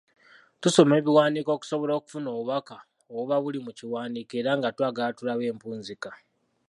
[0.61, 2.75] Tusoma ebiwandiiko okusobola okufuna obubaka
[3.09, 6.09] obuba buli mu kiwandiiko era nga twagala tulabe empunzika.